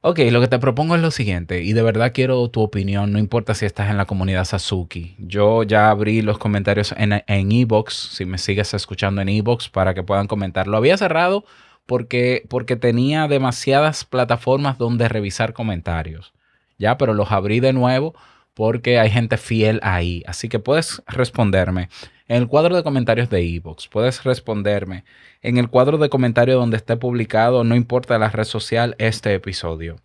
Ok, 0.08 0.20
lo 0.30 0.40
que 0.40 0.46
te 0.46 0.60
propongo 0.60 0.94
es 0.94 1.02
lo 1.02 1.10
siguiente, 1.10 1.64
y 1.64 1.72
de 1.72 1.82
verdad 1.82 2.12
quiero 2.14 2.48
tu 2.48 2.60
opinión, 2.60 3.12
no 3.12 3.18
importa 3.18 3.54
si 3.54 3.66
estás 3.66 3.90
en 3.90 3.96
la 3.96 4.04
comunidad 4.04 4.44
Sasuki. 4.44 5.16
Yo 5.18 5.64
ya 5.64 5.90
abrí 5.90 6.22
los 6.22 6.38
comentarios 6.38 6.94
en 6.96 7.24
Evox, 7.26 8.10
si 8.12 8.24
me 8.24 8.38
sigues 8.38 8.72
escuchando 8.72 9.20
en 9.20 9.28
Evox, 9.28 9.68
para 9.68 9.94
que 9.94 10.04
puedan 10.04 10.28
comentar. 10.28 10.68
Lo 10.68 10.76
había 10.76 10.96
cerrado 10.96 11.44
porque, 11.86 12.46
porque 12.48 12.76
tenía 12.76 13.26
demasiadas 13.26 14.04
plataformas 14.04 14.78
donde 14.78 15.08
revisar 15.08 15.52
comentarios, 15.52 16.32
ya, 16.78 16.98
pero 16.98 17.12
los 17.12 17.32
abrí 17.32 17.58
de 17.58 17.72
nuevo 17.72 18.14
porque 18.56 18.98
hay 18.98 19.10
gente 19.10 19.36
fiel 19.36 19.80
ahí. 19.82 20.22
Así 20.26 20.48
que 20.48 20.58
puedes 20.58 21.02
responderme 21.06 21.90
en 22.26 22.38
el 22.38 22.48
cuadro 22.48 22.74
de 22.74 22.82
comentarios 22.82 23.28
de 23.28 23.42
Evox. 23.42 23.86
Puedes 23.86 24.24
responderme 24.24 25.04
en 25.42 25.58
el 25.58 25.68
cuadro 25.68 25.98
de 25.98 26.08
comentarios 26.08 26.58
donde 26.58 26.78
esté 26.78 26.96
publicado, 26.96 27.64
no 27.64 27.76
importa 27.76 28.18
la 28.18 28.30
red 28.30 28.44
social, 28.44 28.96
este 28.98 29.34
episodio. 29.34 29.96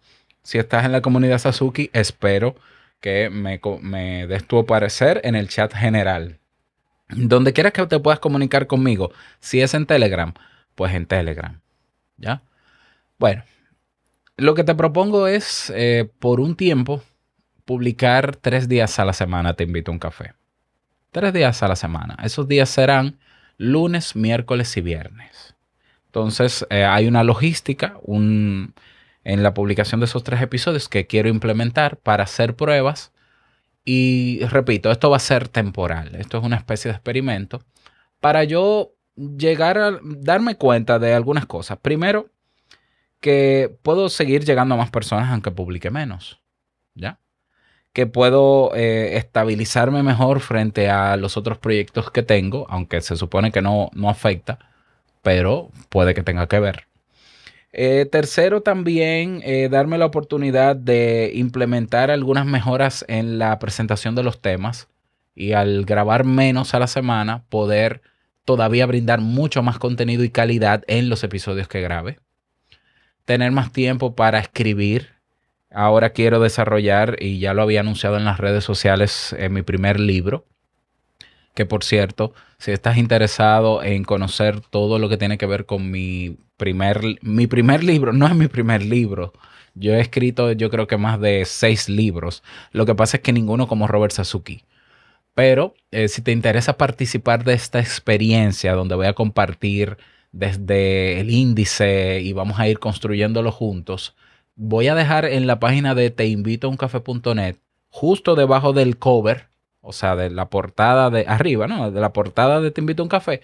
Si 0.44 0.58
estás 0.58 0.84
en 0.84 0.92
la 0.92 1.02
comunidad 1.02 1.38
Sasuki, 1.38 1.92
espero 1.94 2.56
que 3.00 3.30
me, 3.30 4.28
des 4.28 4.46
tu 4.46 4.66
parecer 4.66 5.22
en 5.24 5.36
el 5.36 5.48
chat 5.48 5.74
general. 5.74 6.38
Donde 7.08 7.54
quieras 7.54 7.72
que 7.72 7.86
te 7.88 8.02
puedas 8.02 8.20
comunicar 8.20 8.68
conmigo, 8.68 9.14
si 9.40 9.62
es 9.62 9.74
en 9.74 9.86
Telegram, 9.86 10.34
pues 10.76 10.94
en 10.94 11.06
Telegram. 11.06 11.62
¿Ya? 12.18 12.42
Bueno, 13.18 13.44
lo 14.36 14.56
que 14.56 14.66
te 14.66 14.76
propongo 14.76 15.28
es, 15.28 15.72
eh, 15.74 16.10
por 16.20 16.42
un 16.42 16.58
tiempo, 16.58 17.02
publicar 17.72 18.36
tres 18.36 18.68
días 18.68 19.00
a 19.00 19.06
la 19.06 19.14
semana, 19.14 19.54
te 19.54 19.64
invito 19.64 19.92
a 19.92 19.94
un 19.94 20.00
café. 20.00 20.34
Tres 21.10 21.32
días 21.32 21.64
a 21.64 21.70
la 21.70 21.78
semana. 21.78 22.18
Esos 22.22 22.46
días 22.46 22.70
serán 22.70 23.18
lunes, 23.56 24.14
miércoles 24.14 24.76
y 24.76 24.82
viernes. 24.82 25.56
Entonces, 26.08 26.68
eh, 26.70 26.84
hay 26.84 27.08
una 27.08 27.24
logística 27.24 27.98
en 28.10 28.74
la 29.24 29.54
publicación 29.54 30.02
de 30.02 30.06
esos 30.08 30.26
tres 30.26 30.42
episodios 30.42 30.90
que 30.90 31.08
quiero 31.08 31.30
implementar 31.30 31.96
para 31.96 32.26
hacer 32.26 32.58
pruebas. 32.58 33.14
Y 33.86 34.42
repito, 34.50 34.92
esto 34.92 35.10
va 35.10 35.16
a 35.16 35.22
ser 35.22 35.48
temporal. 35.48 36.16
Esto 36.16 36.40
es 36.40 36.44
una 36.44 36.58
especie 36.58 36.92
de 36.92 36.98
experimento 36.98 37.64
para 38.20 38.44
yo 38.44 38.92
llegar 39.16 39.78
a 39.78 39.98
darme 40.04 40.56
cuenta 40.56 41.00
de 41.00 41.14
algunas 41.14 41.46
cosas. 41.46 41.78
Primero, 41.78 42.30
que 43.22 43.74
puedo 43.82 44.10
seguir 44.10 44.44
llegando 44.44 44.76
a 44.76 44.78
más 44.78 44.92
personas 44.92 45.32
aunque 45.32 45.52
publique 45.52 45.90
menos. 45.90 46.42
¿Ya? 46.96 47.22
Que 47.94 48.08
puedo 48.08 48.74
eh, 48.76 49.18
estabilizarme 49.18 50.04
mejor 50.04 50.40
frente 50.40 50.90
a 50.90 51.18
los 51.18 51.38
otros 51.38 51.58
proyectos 51.58 52.12
que 52.12 52.24
tengo, 52.24 52.66
aunque 52.70 53.02
se 53.02 53.16
supone 53.16 53.52
que 53.52 53.62
no, 53.62 53.90
no 53.94 54.10
afecta, 54.10 54.60
pero 55.22 55.70
puede 55.90 56.14
que 56.14 56.24
tenga 56.24 56.48
que 56.48 56.60
ver. 56.60 56.88
Eh, 57.74 58.06
tercero, 58.12 58.62
también 58.62 59.42
eh, 59.46 59.70
darme 59.70 59.98
la 59.98 60.06
oportunidad 60.06 60.76
de 60.76 61.32
implementar 61.36 62.12
algunas 62.12 62.46
mejoras 62.46 63.06
en 63.08 63.40
la 63.40 63.58
presentación 63.60 64.14
de 64.14 64.24
los 64.24 64.42
temas 64.42 64.90
y 65.36 65.54
al 65.54 65.86
grabar 65.86 66.26
menos 66.26 66.74
a 66.74 66.80
la 66.80 66.88
semana, 66.88 67.44
poder 67.50 68.02
todavía 68.44 68.86
brindar 68.86 69.22
mucho 69.22 69.64
más 69.64 69.80
contenido 69.80 70.24
y 70.24 70.30
calidad 70.30 70.84
en 70.88 71.10
los 71.10 71.24
episodios 71.24 71.70
que 71.70 71.82
grabe. 71.82 72.20
Tener 73.24 73.52
más 73.52 73.72
tiempo 73.72 74.16
para 74.16 74.40
escribir. 74.40 75.10
Ahora 75.74 76.12
quiero 76.12 76.40
desarrollar, 76.40 77.18
y 77.20 77.40
ya 77.40 77.54
lo 77.54 77.62
había 77.62 77.80
anunciado 77.80 78.18
en 78.18 78.26
las 78.26 78.40
redes 78.40 78.64
sociales, 78.64 79.36
en 79.38 79.54
mi 79.54 79.62
primer 79.62 80.00
libro. 80.00 80.46
Que 81.54 81.66
por 81.66 81.84
cierto, 81.84 82.34
si 82.60 82.72
estás 82.72 82.98
interesado 82.98 83.84
en 83.84 84.04
conocer 84.04 84.62
todo 84.62 85.00
lo 85.00 85.10
que 85.10 85.18
tiene 85.18 85.38
que 85.38 85.46
ver 85.46 85.66
con 85.66 85.92
mi 85.92 86.38
primer, 86.58 87.02
mi 87.22 87.48
primer 87.48 87.84
libro, 87.84 88.14
no 88.14 88.28
es 88.28 88.36
mi 88.36 88.48
primer 88.48 88.84
libro. 88.84 89.34
Yo 89.74 89.94
he 89.94 90.02
escrito 90.02 90.52
yo 90.54 90.70
creo 90.70 90.88
que 90.88 90.98
más 90.98 91.20
de 91.20 91.46
seis 91.46 91.90
libros. 91.90 92.44
Lo 92.72 92.86
que 92.86 92.96
pasa 92.96 93.18
es 93.18 93.24
que 93.24 93.34
ninguno 93.34 93.68
como 93.68 93.88
Robert 93.88 94.14
Sasuki. 94.14 94.64
Pero 95.34 95.74
eh, 95.92 96.08
si 96.10 96.22
te 96.22 96.32
interesa 96.32 96.78
participar 96.78 97.44
de 97.44 97.54
esta 97.54 97.80
experiencia 97.80 98.74
donde 98.74 98.96
voy 98.96 99.08
a 99.08 99.14
compartir 99.14 99.98
desde 100.32 101.20
el 101.20 101.30
índice 101.32 102.22
y 102.22 102.34
vamos 102.34 102.60
a 102.60 102.68
ir 102.68 102.80
construyéndolo 102.80 103.52
juntos, 103.52 104.16
voy 104.56 104.88
a 104.88 104.96
dejar 104.96 105.26
en 105.26 105.48
la 105.48 105.60
página 105.60 105.96
de 105.96 106.10
teinvitouncafe.net, 106.10 107.58
justo 107.90 108.36
debajo 108.36 108.74
del 108.74 108.98
cover, 108.98 109.48
o 109.82 109.94
sea, 109.94 110.16
de 110.16 110.30
la 110.30 110.50
portada 110.50 111.10
de 111.10 111.26
arriba, 111.28 111.68
¿no? 111.68 111.92
De 111.92 112.00
la 112.00 112.14
portada 112.14 112.62
de 112.62 112.72
Te 112.72 112.82
invito 112.82 113.02
a 113.02 113.06
un 113.06 113.10
café, 113.10 113.42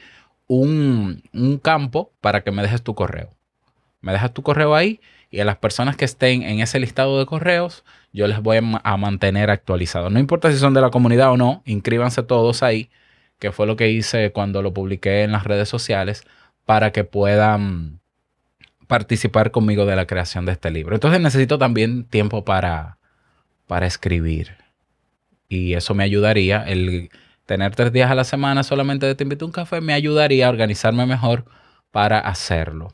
un, 0.48 1.24
un 1.34 1.58
campo 1.58 2.12
para 2.22 2.44
que 2.44 2.52
me 2.52 2.62
dejes 2.62 2.84
tu 2.84 2.96
correo. 2.96 3.32
Me 4.02 4.12
dejas 4.12 4.34
tu 4.34 4.44
correo 4.44 4.76
ahí 4.76 5.00
y 5.30 5.40
a 5.40 5.46
las 5.46 5.58
personas 5.58 5.98
que 5.98 6.06
estén 6.06 6.44
en 6.44 6.60
ese 6.60 6.80
listado 6.80 7.20
de 7.20 7.26
correos, 7.26 7.84
yo 8.14 8.28
les 8.28 8.42
voy 8.42 8.58
a, 8.58 8.98
mantener 8.98 9.50
actualizados. 9.50 10.12
No 10.12 10.20
importa 10.20 10.52
si 10.52 10.58
son 10.58 10.74
de 10.74 10.82
la 10.82 10.90
comunidad 10.90 11.32
o 11.32 11.38
no, 11.38 11.62
inscríbanse 11.66 12.24
todos 12.24 12.64
ahí, 12.64 12.90
que 13.40 13.52
fue 13.52 13.68
lo 13.68 13.76
que 13.76 13.90
hice 13.90 14.32
cuando 14.32 14.62
lo 14.62 14.74
publiqué 14.74 15.24
en 15.24 15.32
las 15.32 15.44
redes 15.44 15.70
sociales, 15.70 16.24
para 16.66 16.92
que 16.92 17.04
puedan 17.04 18.00
participar 18.88 19.51
conmigo 19.51 19.86
de 19.86 19.96
la 19.96 20.08
creación 20.08 20.46
de 20.46 20.53
este 20.53 20.72
libro. 20.72 20.96
Entonces 20.96 21.20
necesito 21.22 21.58
también 21.58 22.06
tiempo 22.06 22.44
para, 22.46 22.98
para 23.67 23.86
escribir. 23.86 24.56
Y 25.50 25.74
eso 25.74 25.94
me 25.94 26.03
ayudaría, 26.03 26.63
el 26.63 27.10
tener 27.46 27.75
tres 27.75 27.94
días 27.94 28.12
a 28.12 28.15
la 28.15 28.25
semana 28.25 28.63
solamente 28.63 29.06
de 29.06 29.15
Te 29.15 29.24
invito 29.24 29.46
a 29.46 29.48
un 29.48 29.51
café, 29.51 29.82
me 29.82 29.94
ayudaría 29.94 30.48
a 30.48 30.50
organizarme 30.50 31.06
mejor 31.06 31.46
para 31.91 32.20
hacerlo. 32.20 32.94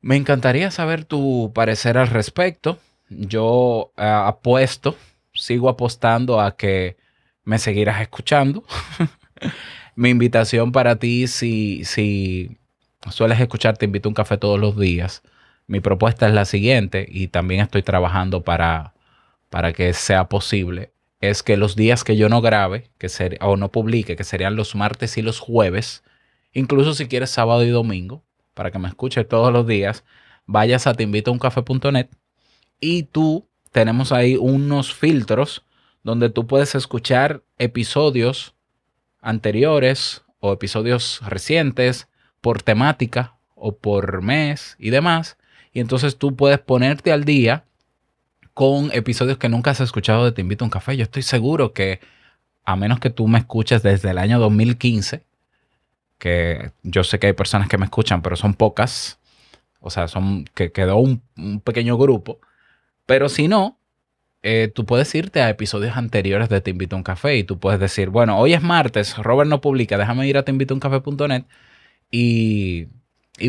Me 0.00 0.16
encantaría 0.16 0.70
saber 0.70 1.04
tu 1.04 1.52
parecer 1.54 1.96
al 1.96 2.08
respecto. 2.08 2.78
Yo 3.08 3.92
eh, 3.96 4.02
apuesto, 4.04 4.96
sigo 5.32 5.68
apostando 5.68 6.40
a 6.40 6.56
que 6.56 6.96
me 7.44 7.58
seguirás 7.58 8.00
escuchando. 8.02 8.64
Mi 9.96 10.10
invitación 10.10 10.72
para 10.72 10.96
ti, 10.96 11.26
si, 11.26 11.84
si 11.84 12.58
sueles 13.10 13.40
escuchar, 13.40 13.76
te 13.76 13.84
invito 13.84 14.08
a 14.08 14.10
un 14.10 14.14
café 14.14 14.36
todos 14.38 14.58
los 14.58 14.78
días. 14.78 15.22
Mi 15.66 15.80
propuesta 15.80 16.26
es 16.28 16.34
la 16.34 16.44
siguiente 16.44 17.06
y 17.08 17.28
también 17.28 17.60
estoy 17.60 17.82
trabajando 17.82 18.42
para, 18.42 18.94
para 19.50 19.72
que 19.72 19.92
sea 19.92 20.28
posible. 20.28 20.92
Es 21.20 21.42
que 21.42 21.56
los 21.56 21.76
días 21.76 22.04
que 22.04 22.16
yo 22.16 22.28
no 22.28 22.40
grabe 22.40 22.90
que 22.98 23.08
o 23.40 23.56
no 23.56 23.70
publique, 23.70 24.16
que 24.16 24.24
serían 24.24 24.56
los 24.56 24.74
martes 24.74 25.16
y 25.16 25.22
los 25.22 25.40
jueves, 25.40 26.02
incluso 26.52 26.94
si 26.94 27.06
quieres 27.06 27.30
sábado 27.30 27.64
y 27.64 27.70
domingo, 27.70 28.22
para 28.52 28.70
que 28.70 28.78
me 28.78 28.88
escuches 28.88 29.26
todos 29.26 29.52
los 29.52 29.66
días, 29.66 30.04
vayas 30.46 30.86
a 30.86 30.94
teinvitouncafé.net 30.94 32.08
y 32.80 33.04
tú 33.04 33.48
tenemos 33.72 34.12
ahí 34.12 34.36
unos 34.36 34.94
filtros 34.94 35.64
donde 36.02 36.28
tú 36.28 36.46
puedes 36.46 36.74
escuchar 36.74 37.42
episodios 37.58 38.54
anteriores 39.20 40.22
o 40.38 40.52
episodios 40.52 41.20
recientes 41.26 42.08
por 42.44 42.62
temática 42.62 43.38
o 43.54 43.74
por 43.74 44.20
mes 44.20 44.76
y 44.78 44.90
demás. 44.90 45.38
Y 45.72 45.80
entonces 45.80 46.18
tú 46.18 46.36
puedes 46.36 46.58
ponerte 46.58 47.10
al 47.10 47.24
día 47.24 47.64
con 48.52 48.90
episodios 48.92 49.38
que 49.38 49.48
nunca 49.48 49.70
has 49.70 49.80
escuchado 49.80 50.26
de 50.26 50.32
Te 50.32 50.42
invito 50.42 50.62
a 50.62 50.66
un 50.66 50.70
café. 50.70 50.94
Yo 50.94 51.04
estoy 51.04 51.22
seguro 51.22 51.72
que, 51.72 52.00
a 52.66 52.76
menos 52.76 53.00
que 53.00 53.08
tú 53.08 53.28
me 53.28 53.38
escuches 53.38 53.82
desde 53.82 54.10
el 54.10 54.18
año 54.18 54.38
2015, 54.38 55.24
que 56.18 56.70
yo 56.82 57.02
sé 57.02 57.18
que 57.18 57.28
hay 57.28 57.32
personas 57.32 57.66
que 57.66 57.78
me 57.78 57.86
escuchan, 57.86 58.20
pero 58.20 58.36
son 58.36 58.52
pocas. 58.52 59.18
O 59.80 59.88
sea, 59.88 60.06
son 60.06 60.44
que 60.54 60.70
quedó 60.70 60.98
un, 60.98 61.22
pequeño 61.64 61.96
grupo. 61.96 62.40
Pero 63.06 63.30
si 63.30 63.48
no, 63.48 63.78
eh, 64.42 64.70
tú 64.74 64.84
puedes 64.84 65.14
irte 65.14 65.40
a 65.40 65.48
episodios 65.48 65.96
anteriores 65.96 66.50
de 66.50 66.60
Te 66.60 66.72
Invito 66.72 66.94
a 66.94 66.98
un 66.98 67.04
Café 67.04 67.38
y 67.38 67.44
tú 67.44 67.58
puedes 67.58 67.80
decir, 67.80 68.10
bueno, 68.10 68.38
hoy 68.38 68.52
es 68.52 68.62
martes, 68.62 69.16
Robert 69.16 69.48
no 69.48 69.62
publica, 69.62 69.96
déjame 69.96 70.28
ir 70.28 70.36
a 70.36 70.42
teinvitouncafé.net 70.42 71.44
y, 72.10 72.88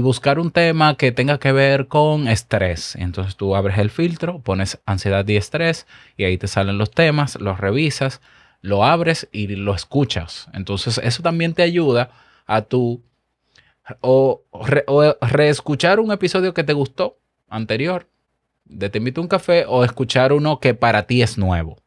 buscar 0.01 0.39
un 0.39 0.51
tema 0.51 0.97
que 0.97 1.12
tenga 1.12 1.39
que 1.39 1.51
ver 1.51 1.88
con 1.88 2.27
estrés. 2.27 2.95
Entonces 2.95 3.35
tú 3.35 3.55
abres 3.55 3.77
el 3.77 3.89
filtro, 3.89 4.39
pones 4.39 4.79
ansiedad 4.85 5.27
y 5.27 5.35
estrés 5.35 5.85
y 6.17 6.24
ahí 6.24 6.38
te 6.38 6.47
salen 6.47 6.77
los 6.77 6.91
temas, 6.91 7.39
los 7.39 7.59
revisas, 7.59 8.21
lo 8.62 8.83
abres 8.83 9.27
y 9.31 9.47
lo 9.47 9.75
escuchas. 9.75 10.47
Entonces 10.53 11.00
eso 11.03 11.21
también 11.21 11.53
te 11.53 11.62
ayuda 11.62 12.09
a 12.47 12.62
tu 12.62 13.03
o, 14.01 14.41
reescuchar 15.21 16.00
un 16.00 16.12
episodio 16.12 16.53
que 16.53 16.63
te 16.63 16.74
gustó 16.74 17.19
anterior 17.47 18.07
de 18.65 18.89
Te 18.89 18.97
invito 18.97 19.21
a 19.21 19.24
un 19.24 19.27
café 19.27 19.65
o 19.67 19.83
escuchar 19.83 20.33
uno 20.33 20.59
que 20.59 20.74
para 20.74 21.05
ti 21.05 21.21
es 21.21 21.38
nuevo. 21.38 21.77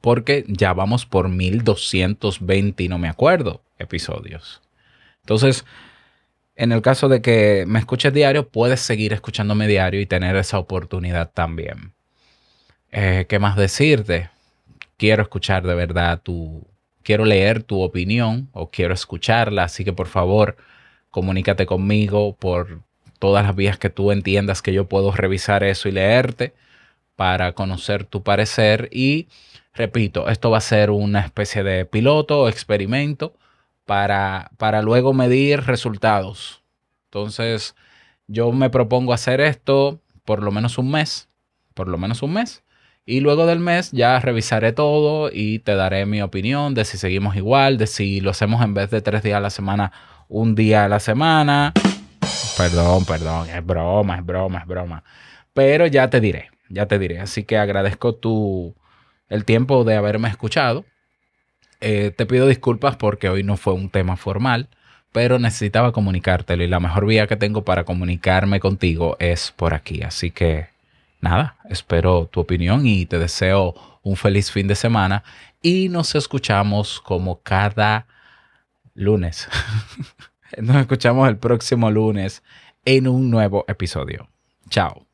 Porque 0.00 0.44
ya 0.48 0.72
vamos 0.72 1.06
por 1.06 1.28
1220 1.28 2.82
y 2.82 2.88
no 2.88 2.98
me 2.98 3.08
acuerdo 3.08 3.62
episodios. 3.78 4.60
Entonces, 5.22 5.64
en 6.56 6.72
el 6.72 6.82
caso 6.82 7.08
de 7.08 7.22
que 7.22 7.64
me 7.66 7.78
escuches 7.78 8.12
diario, 8.12 8.48
puedes 8.48 8.80
seguir 8.80 9.12
escuchándome 9.12 9.66
diario 9.66 10.00
y 10.00 10.06
tener 10.06 10.36
esa 10.36 10.58
oportunidad 10.58 11.30
también. 11.32 11.94
Eh, 12.90 13.26
¿Qué 13.28 13.38
más 13.38 13.56
decirte? 13.56 14.30
Quiero 14.98 15.22
escuchar 15.22 15.66
de 15.66 15.74
verdad 15.74 16.20
tu, 16.22 16.66
quiero 17.02 17.24
leer 17.24 17.62
tu 17.62 17.80
opinión 17.82 18.48
o 18.52 18.70
quiero 18.70 18.94
escucharla, 18.94 19.64
así 19.64 19.84
que 19.84 19.92
por 19.92 20.08
favor 20.08 20.56
comunícate 21.10 21.66
conmigo 21.66 22.36
por 22.36 22.82
todas 23.18 23.44
las 23.44 23.56
vías 23.56 23.78
que 23.78 23.90
tú 23.90 24.12
entiendas 24.12 24.62
que 24.62 24.72
yo 24.72 24.88
puedo 24.88 25.12
revisar 25.12 25.64
eso 25.64 25.88
y 25.88 25.92
leerte 25.92 26.54
para 27.16 27.52
conocer 27.52 28.04
tu 28.04 28.22
parecer 28.22 28.88
y 28.92 29.28
repito, 29.74 30.28
esto 30.28 30.50
va 30.50 30.58
a 30.58 30.60
ser 30.60 30.90
una 30.90 31.20
especie 31.20 31.62
de 31.62 31.84
piloto 31.86 32.42
o 32.42 32.48
experimento 32.48 33.34
para, 33.84 34.50
para 34.58 34.82
luego 34.82 35.12
medir 35.12 35.62
resultados. 35.62 36.62
Entonces, 37.06 37.74
yo 38.26 38.52
me 38.52 38.70
propongo 38.70 39.12
hacer 39.12 39.40
esto 39.40 40.00
por 40.24 40.42
lo 40.42 40.52
menos 40.52 40.78
un 40.78 40.90
mes, 40.90 41.28
por 41.74 41.88
lo 41.88 41.98
menos 41.98 42.22
un 42.22 42.32
mes 42.32 42.62
y 43.04 43.20
luego 43.20 43.46
del 43.46 43.58
mes 43.58 43.90
ya 43.90 44.18
revisaré 44.20 44.72
todo 44.72 45.30
y 45.32 45.58
te 45.58 45.74
daré 45.74 46.06
mi 46.06 46.22
opinión 46.22 46.74
de 46.74 46.84
si 46.84 46.98
seguimos 46.98 47.36
igual, 47.36 47.76
de 47.76 47.86
si 47.86 48.20
lo 48.20 48.30
hacemos 48.30 48.62
en 48.62 48.74
vez 48.74 48.90
de 48.90 49.00
tres 49.00 49.22
días 49.22 49.38
a 49.38 49.40
la 49.40 49.50
semana, 49.50 49.92
un 50.28 50.54
día 50.54 50.84
a 50.84 50.88
la 50.88 51.00
semana. 51.00 51.72
Perdón, 52.56 53.04
perdón, 53.04 53.48
es 53.48 53.64
broma, 53.64 54.18
es 54.18 54.24
broma, 54.24 54.60
es 54.60 54.66
broma. 54.66 55.02
Pero 55.52 55.86
ya 55.86 56.10
te 56.10 56.20
diré, 56.20 56.50
ya 56.68 56.86
te 56.86 56.98
diré. 56.98 57.20
Así 57.20 57.42
que 57.44 57.58
agradezco 57.58 58.14
tu, 58.14 58.74
el 59.28 59.44
tiempo 59.44 59.84
de 59.84 59.96
haberme 59.96 60.28
escuchado. 60.28 60.84
Eh, 61.84 62.12
te 62.16 62.26
pido 62.26 62.46
disculpas 62.46 62.94
porque 62.94 63.28
hoy 63.28 63.42
no 63.42 63.56
fue 63.56 63.74
un 63.74 63.90
tema 63.90 64.16
formal, 64.16 64.68
pero 65.10 65.40
necesitaba 65.40 65.90
comunicártelo 65.90 66.62
y 66.62 66.68
la 66.68 66.78
mejor 66.78 67.06
vía 67.06 67.26
que 67.26 67.36
tengo 67.36 67.64
para 67.64 67.82
comunicarme 67.82 68.60
contigo 68.60 69.16
es 69.18 69.52
por 69.56 69.74
aquí. 69.74 70.02
Así 70.02 70.30
que 70.30 70.68
nada, 71.20 71.56
espero 71.68 72.26
tu 72.26 72.38
opinión 72.38 72.86
y 72.86 73.04
te 73.06 73.18
deseo 73.18 73.74
un 74.04 74.14
feliz 74.14 74.52
fin 74.52 74.68
de 74.68 74.76
semana 74.76 75.24
y 75.60 75.88
nos 75.88 76.14
escuchamos 76.14 77.00
como 77.00 77.40
cada 77.42 78.06
lunes. 78.94 79.48
nos 80.58 80.76
escuchamos 80.76 81.28
el 81.28 81.36
próximo 81.36 81.90
lunes 81.90 82.44
en 82.84 83.08
un 83.08 83.28
nuevo 83.28 83.64
episodio. 83.66 84.28
Chao. 84.68 85.11